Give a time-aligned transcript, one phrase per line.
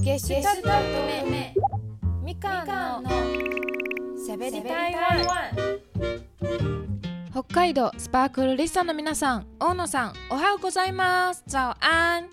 [0.00, 0.68] ゲシュタルト
[1.30, 1.54] 目
[2.22, 3.10] みかんの
[4.16, 5.80] しゃべり台湾
[7.30, 11.44] 北海道スパークルリストの皆さん大野さんおはようございます。
[11.46, 12.30] 早安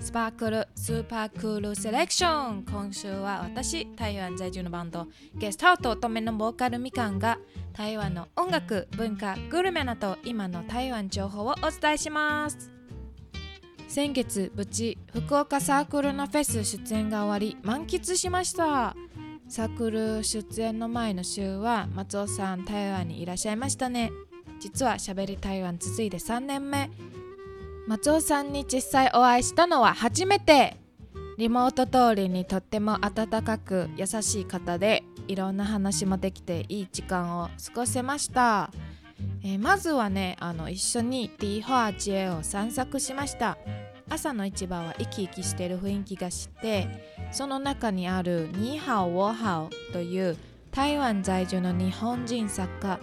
[0.00, 2.64] スパークルスーパークールセレクション。
[2.64, 5.06] 今週は私台湾在住のバンド。
[5.34, 7.38] ゲストアウト乙女のボーカルみかんが
[7.72, 12.81] 台湾の音楽文化グルメなど今の台湾情報をお伝えします
[13.92, 18.96] 先月無事福岡サークルのフェス出演が終わり満喫しました。
[19.50, 24.10] サークル出演の前の週は松尾さん台湾にいらっしゃいましたね。
[24.60, 26.90] 実はしゃべり台湾続いて3年目。
[27.86, 30.78] 松尾さんに実際お会いしたのは初めて。
[31.36, 38.70] リモート通りにとっても温かく優しい方でいろんな話もできていい時間を過ごせました、
[39.42, 43.58] えー、まずはねあの一緒にティーホアジエを散策しました。
[44.12, 46.86] 朝の市場は生き生きしている雰囲気がして
[47.30, 50.36] その中にあるニーハオ・ウォーハオという
[50.70, 53.00] 台湾在住の日本人作家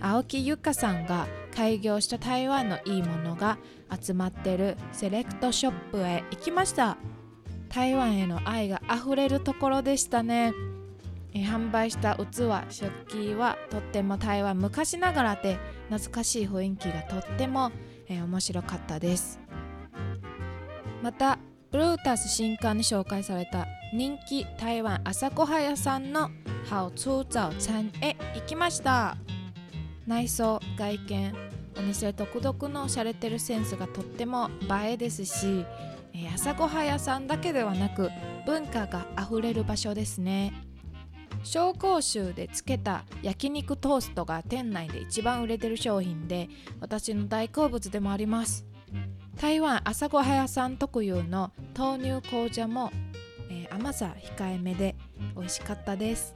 [0.00, 3.58] 青木由香さんが開業した台湾のいいものが
[4.00, 6.96] 集まってるセレクトショップへ行きました。
[7.68, 10.52] 台湾への愛があふれるところでしたね。
[11.34, 17.72] 販売した器食器はとっても台湾昔ながらで懐かしい雰囲気がとっても、
[18.08, 19.47] 面白かったです。
[21.02, 21.38] また
[21.70, 26.30] ブルータス新刊に紹介された人気台湾朝ごは屋さんの
[26.68, 29.16] ハオツーザオちゃんへ行きました。
[30.06, 31.34] 内装外見
[31.78, 34.50] お店独特の洒落てるセンスがとっても
[34.84, 35.64] 映えですし
[36.34, 38.10] 朝ごは屋さんだけではなく
[38.46, 40.52] 文化があふれる場所ですね。
[41.44, 46.48] 紹興酒でつけた焼肉トーストが店内で一番売れてる商品で
[46.80, 48.66] 私の大好物でもあります。
[49.40, 52.90] 台湾朝ごはやさん特有の豆乳紅茶も、
[53.48, 54.96] えー、甘さ控えめで
[55.36, 56.34] 美味しかったです。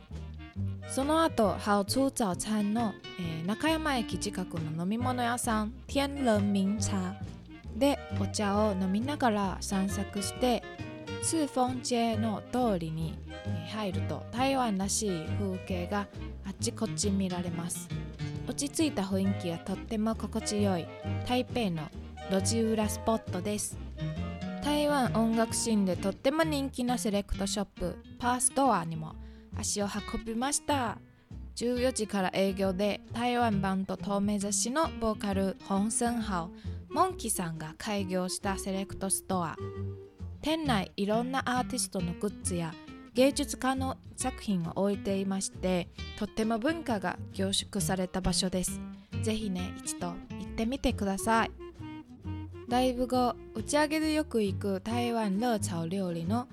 [0.89, 7.17] その後ハオツー早餐の、えー、中山駅近くの飲み物屋さん天人名茶
[7.77, 10.63] でお茶を飲みながら散策して
[11.23, 13.19] 通風街の通りに
[13.73, 16.07] 入ると台湾らしい風景が
[16.47, 17.89] あっちこっち見られます。
[18.47, 20.87] 落ち着いた雰囲気がとっても心地よい
[21.27, 21.89] 台北の
[22.31, 23.77] 路地裏スポットです。
[24.65, 29.15] 台湾音楽シーンでとっても人気のセレクトショップパーストアにも
[29.59, 30.99] 足を運びました。
[31.57, 36.51] 14時から営業で台湾版と透明雑誌のボーカルホン・スンハオ
[36.91, 39.57] モンキさんが開業したセレクトストア。
[40.41, 42.73] 店内いろんなアーティストのグッズや
[43.15, 45.89] 芸術家の作品を置いていまして
[46.19, 48.81] とっても文化が凝縮された場所です。
[49.23, 51.62] ぜひね一度行ってみてください。
[52.73, 56.49] ライブ後打ち上げでよく行く台湾熱炒料理の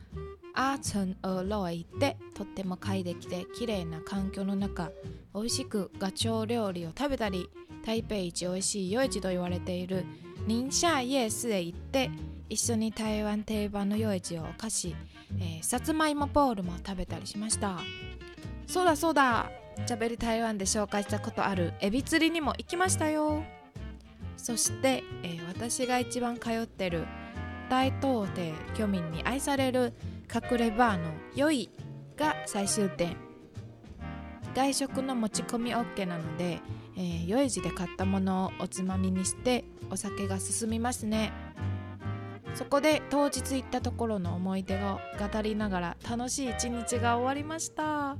[0.54, 4.92] アーチェンオロへ行ってとっても快適で綺麗な環境の中
[5.34, 7.50] 美味しくガチョウ料理を食べたり
[7.86, 10.04] 台北一美味しい夜市と言われている
[10.46, 12.12] 寧夏夜市へ行って
[12.50, 14.94] 一緒に台湾定番の夜市をお菓子、
[15.40, 17.80] えー、さつまいもボールも食べたりしました。
[18.68, 19.50] そうだそうだ。
[19.88, 23.42] しゃべり台湾で紹介したことあるエビ釣りにも行きましたよ。
[24.42, 27.06] そして、えー、私が一番通ってる
[27.70, 29.94] 大東邸居民に愛される
[30.34, 31.70] 隠れバーの良い
[32.16, 33.18] が最終点
[34.56, 36.62] 外食の持ち込み OK なので、
[36.96, 41.32] えー、良い字で買ったものをおつまみにしてお酒が進みますね。
[42.56, 48.18] そこで当日行ったところの思い出を語りながら楽しい一日が終わりました。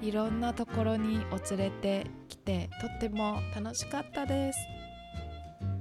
[0.00, 4.77] いろんなところにお連れてきてとっても楽しかったです。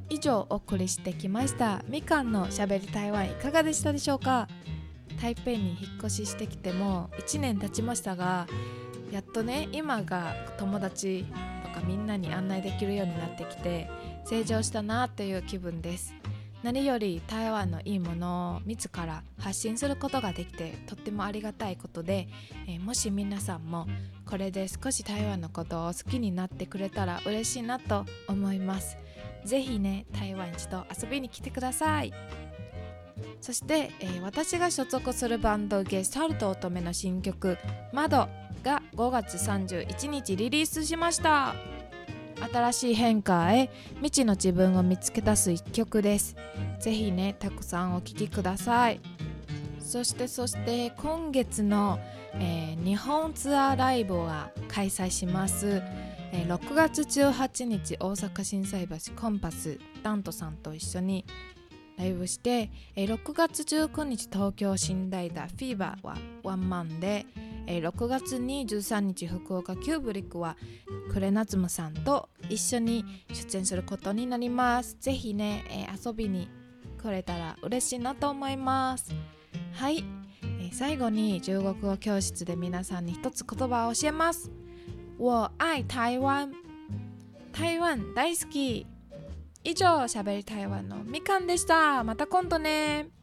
[0.09, 1.83] 以上お送りしてきました。
[1.87, 4.47] みかんのしゃべり台湾いかがでしたでしょうか？
[5.21, 8.47] 台北に引っ越ししてきても1年経ちましたが
[9.11, 11.25] やっとね今が友達
[11.63, 13.89] とかみんなに案内できるようになってきて
[14.25, 16.13] 成長したなという気分です。
[16.63, 22.27] 何より台湾のいいものを自ら発信することができてとってもありがたいことで、
[22.67, 23.87] えー、もし皆さんも
[24.29, 28.97] これで少し台湾のことを好きになってくれたら嬉しいなと思います。
[29.45, 32.13] ぜひね台湾一度遊びに来てください。
[33.39, 37.57] そして、えー、私が所属するバンドゲストハルト乙女の新曲
[37.93, 38.27] 「窓」
[38.63, 41.76] が5月31日リリースしました。
[42.51, 46.35] 新しい変化へ未知の自分を見つけ出す一曲です。
[46.79, 48.99] ぜひねたくさんお聴きください。
[49.79, 51.99] そしてそして今月の、
[52.33, 55.81] えー、日本ツアーライブは開催します。
[56.33, 61.25] えー、6月18日大阪心斎橋コンパスダントさんと一緒に
[61.97, 67.25] ライブして、えー、6月19日東京新大田フィーバーはワンマンで、
[67.67, 70.57] えー、6月23日福岡キューブリックは
[71.11, 74.97] クレナツムさんと一緒に出演することになります。
[74.99, 76.49] ぜひね、えー、遊びに
[77.01, 79.13] 来れたら嬉しいなと思います。
[79.73, 80.03] はい、
[80.41, 84.49] えー、最後に中国語教室で皆さんに一つ言葉を教えます。
[85.19, 86.53] 我愛台湾。
[87.51, 88.87] 台湾大好き。
[89.63, 92.03] 以上しゃべり台湾のみかんでした。
[92.03, 93.16] また今度ね。